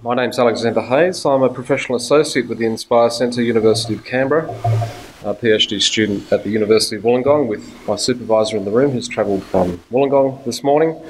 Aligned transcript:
My 0.00 0.14
name's 0.14 0.38
Alexander 0.38 0.80
Hayes. 0.80 1.26
I'm 1.26 1.42
a 1.42 1.48
professional 1.48 1.96
associate 1.96 2.48
with 2.48 2.58
the 2.58 2.66
Inspire 2.66 3.10
Centre, 3.10 3.42
University 3.42 3.94
of 3.94 4.04
Canberra, 4.04 4.48
a 5.24 5.34
PhD 5.34 5.82
student 5.82 6.32
at 6.32 6.44
the 6.44 6.50
University 6.50 6.94
of 6.94 7.02
Wollongong 7.02 7.48
with 7.48 7.68
my 7.88 7.96
supervisor 7.96 8.56
in 8.56 8.64
the 8.64 8.70
room 8.70 8.92
who's 8.92 9.08
travelled 9.08 9.42
from 9.42 9.78
Wollongong 9.90 10.44
this 10.44 10.62
morning. 10.62 11.02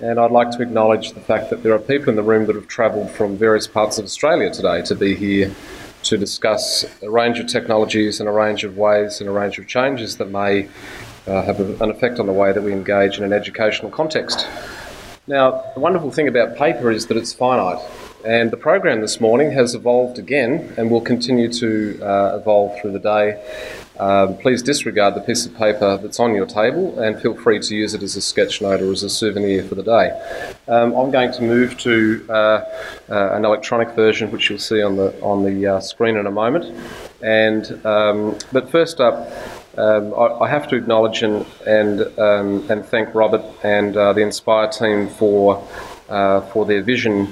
And 0.00 0.18
I'd 0.18 0.32
like 0.32 0.50
to 0.50 0.62
acknowledge 0.62 1.12
the 1.12 1.20
fact 1.20 1.48
that 1.50 1.62
there 1.62 1.72
are 1.74 1.78
people 1.78 2.08
in 2.08 2.16
the 2.16 2.24
room 2.24 2.46
that 2.46 2.56
have 2.56 2.66
travelled 2.66 3.08
from 3.12 3.36
various 3.36 3.68
parts 3.68 3.98
of 3.98 4.04
Australia 4.04 4.50
today 4.50 4.82
to 4.82 4.96
be 4.96 5.14
here 5.14 5.54
to 6.02 6.16
discuss 6.16 6.84
a 7.04 7.10
range 7.10 7.38
of 7.38 7.46
technologies 7.46 8.18
and 8.18 8.28
a 8.28 8.32
range 8.32 8.64
of 8.64 8.76
ways 8.76 9.20
and 9.20 9.30
a 9.30 9.32
range 9.32 9.60
of 9.60 9.68
changes 9.68 10.16
that 10.16 10.28
may 10.28 10.68
uh, 11.28 11.42
have 11.42 11.60
an 11.60 11.88
effect 11.88 12.18
on 12.18 12.26
the 12.26 12.32
way 12.32 12.52
that 12.52 12.64
we 12.64 12.72
engage 12.72 13.16
in 13.16 13.22
an 13.22 13.32
educational 13.32 13.92
context. 13.92 14.48
Now, 15.28 15.62
the 15.74 15.80
wonderful 15.80 16.10
thing 16.10 16.26
about 16.26 16.56
paper 16.56 16.90
is 16.90 17.06
that 17.06 17.16
it's 17.16 17.32
finite. 17.32 17.78
And 18.24 18.50
the 18.50 18.56
program 18.56 19.02
this 19.02 19.20
morning 19.20 19.50
has 19.52 19.74
evolved 19.74 20.18
again 20.18 20.72
and 20.78 20.90
will 20.90 21.02
continue 21.02 21.52
to 21.52 22.00
uh, 22.02 22.38
evolve 22.40 22.80
through 22.80 22.92
the 22.92 22.98
day. 22.98 23.38
Um, 23.98 24.38
please 24.38 24.62
disregard 24.62 25.14
the 25.14 25.20
piece 25.20 25.44
of 25.44 25.54
paper 25.54 25.98
that's 25.98 26.18
on 26.18 26.34
your 26.34 26.46
table 26.46 26.98
and 26.98 27.20
feel 27.20 27.34
free 27.34 27.60
to 27.60 27.76
use 27.76 27.92
it 27.92 28.02
as 28.02 28.16
a 28.16 28.22
sketch 28.22 28.62
note 28.62 28.80
or 28.80 28.90
as 28.92 29.02
a 29.02 29.10
souvenir 29.10 29.62
for 29.62 29.74
the 29.74 29.82
day. 29.82 30.10
Um, 30.68 30.96
I'm 30.96 31.10
going 31.10 31.32
to 31.32 31.42
move 31.42 31.76
to 31.80 32.26
uh, 32.30 32.32
uh, 32.32 32.64
an 33.10 33.44
electronic 33.44 33.90
version, 33.90 34.32
which 34.32 34.48
you'll 34.48 34.58
see 34.58 34.82
on 34.82 34.96
the 34.96 35.20
on 35.20 35.44
the 35.44 35.66
uh, 35.66 35.80
screen 35.80 36.16
in 36.16 36.26
a 36.26 36.30
moment. 36.30 36.64
And 37.22 37.84
um, 37.84 38.38
but 38.52 38.70
first 38.70 39.00
up, 39.00 39.30
um, 39.76 40.14
I, 40.14 40.44
I, 40.44 40.48
have 40.48 40.66
to 40.68 40.76
acknowledge 40.76 41.22
and 41.22 41.44
and 41.66 42.00
um, 42.18 42.70
and 42.70 42.86
thank 42.86 43.14
Robert 43.14 43.44
and 43.62 43.96
uh, 43.96 44.14
the 44.14 44.22
Inspire 44.22 44.68
team 44.68 45.08
for 45.08 45.62
uh, 46.08 46.40
for 46.40 46.64
their 46.64 46.82
vision 46.82 47.30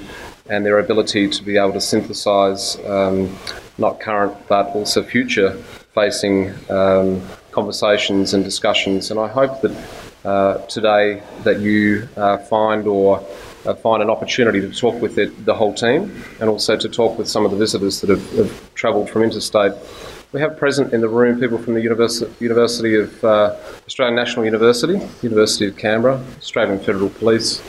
and 0.52 0.66
their 0.66 0.78
ability 0.78 1.26
to 1.30 1.42
be 1.42 1.56
able 1.56 1.72
to 1.72 1.80
synthesize 1.80 2.78
um, 2.84 3.34
not 3.78 3.98
current 4.00 4.36
but 4.48 4.66
also 4.76 5.02
future 5.02 5.52
facing 5.94 6.52
um, 6.70 7.22
conversations 7.52 8.34
and 8.34 8.44
discussions. 8.44 9.10
And 9.10 9.18
I 9.18 9.28
hope 9.28 9.62
that 9.62 9.74
uh, 10.26 10.58
today 10.66 11.22
that 11.44 11.60
you 11.60 12.06
uh, 12.18 12.36
find 12.36 12.86
or 12.86 13.26
uh, 13.64 13.74
find 13.74 14.02
an 14.02 14.10
opportunity 14.10 14.60
to 14.60 14.70
talk 14.70 15.00
with 15.00 15.14
the, 15.14 15.26
the, 15.44 15.54
whole 15.54 15.72
team 15.72 16.22
and 16.40 16.50
also 16.50 16.76
to 16.76 16.88
talk 16.88 17.16
with 17.16 17.28
some 17.28 17.44
of 17.44 17.50
the 17.50 17.56
visitors 17.56 18.00
that 18.02 18.10
have, 18.10 18.30
have 18.32 18.74
travelled 18.74 19.08
from 19.08 19.22
interstate. 19.22 19.72
We 20.32 20.40
have 20.40 20.58
present 20.58 20.92
in 20.92 21.00
the 21.00 21.08
room 21.08 21.40
people 21.40 21.58
from 21.58 21.74
the 21.74 21.82
University, 21.82 22.32
University 22.44 22.94
of 22.96 23.24
uh, 23.24 23.56
Australian 23.86 24.16
National 24.16 24.44
University, 24.44 25.00
University 25.22 25.66
of 25.66 25.76
Canberra, 25.76 26.22
Australian 26.38 26.78
Federal 26.78 27.10
Police, 27.10 27.62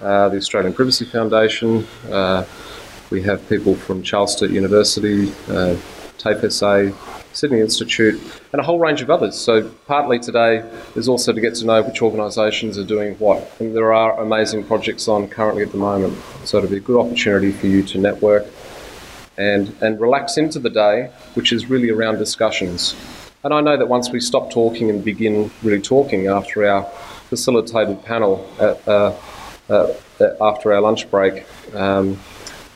the 0.00 0.36
Australian 0.36 0.72
Privacy 0.72 1.04
Foundation. 1.04 1.86
Uh, 2.10 2.44
we 3.10 3.22
have 3.22 3.46
people 3.48 3.74
from 3.74 4.02
Charles 4.02 4.36
Sturt 4.36 4.50
University, 4.50 5.32
uh, 5.48 5.76
TAFE 6.18 6.52
SA, 6.52 6.90
Sydney 7.32 7.60
Institute, 7.60 8.20
and 8.52 8.60
a 8.60 8.62
whole 8.64 8.78
range 8.78 9.02
of 9.02 9.10
others. 9.10 9.36
So, 9.36 9.68
partly 9.86 10.18
today 10.18 10.68
is 10.96 11.08
also 11.08 11.32
to 11.32 11.40
get 11.40 11.54
to 11.56 11.66
know 11.66 11.82
which 11.82 12.02
organisations 12.02 12.78
are 12.78 12.84
doing 12.84 13.14
what. 13.16 13.50
And 13.60 13.74
there 13.74 13.92
are 13.92 14.20
amazing 14.20 14.64
projects 14.64 15.08
on 15.08 15.28
currently 15.28 15.62
at 15.62 15.72
the 15.72 15.78
moment. 15.78 16.16
So, 16.44 16.58
it'll 16.58 16.70
be 16.70 16.76
a 16.76 16.80
good 16.80 17.00
opportunity 17.00 17.52
for 17.52 17.66
you 17.66 17.82
to 17.84 17.98
network 17.98 18.46
and, 19.38 19.74
and 19.80 20.00
relax 20.00 20.36
into 20.36 20.58
the 20.58 20.70
day, 20.70 21.10
which 21.34 21.52
is 21.52 21.70
really 21.70 21.90
around 21.90 22.18
discussions. 22.18 22.94
And 23.42 23.54
I 23.54 23.60
know 23.60 23.76
that 23.76 23.88
once 23.88 24.10
we 24.10 24.20
stop 24.20 24.50
talking 24.50 24.90
and 24.90 25.02
begin 25.02 25.50
really 25.62 25.80
talking 25.80 26.26
after 26.26 26.68
our 26.68 26.84
facilitated 27.30 28.04
panel 28.04 28.46
at, 28.60 28.86
uh, 28.86 29.16
uh, 29.70 29.94
after 30.40 30.72
our 30.72 30.80
lunch 30.80 31.10
break, 31.10 31.46
um, 31.74 32.18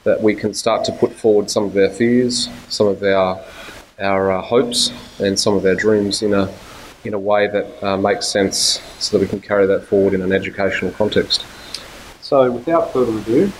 that 0.04 0.20
we 0.22 0.34
can 0.34 0.54
start 0.54 0.84
to 0.84 0.92
put 0.92 1.12
forward 1.12 1.50
some 1.50 1.64
of 1.64 1.76
our 1.76 1.88
fears, 1.88 2.48
some 2.68 2.86
of 2.86 3.02
our 3.02 3.42
our 4.00 4.32
uh, 4.32 4.42
hopes, 4.42 4.92
and 5.20 5.38
some 5.38 5.54
of 5.54 5.64
our 5.64 5.74
dreams 5.74 6.22
in 6.22 6.34
a 6.34 6.52
in 7.04 7.14
a 7.14 7.18
way 7.18 7.46
that 7.46 7.84
uh, 7.84 7.96
makes 7.96 8.26
sense, 8.26 8.80
so 8.98 9.16
that 9.16 9.22
we 9.22 9.28
can 9.28 9.40
carry 9.40 9.66
that 9.66 9.84
forward 9.84 10.14
in 10.14 10.22
an 10.22 10.32
educational 10.32 10.90
context. 10.92 11.44
So, 12.22 12.50
without 12.50 12.92
further 12.92 13.18
ado, 13.18 13.52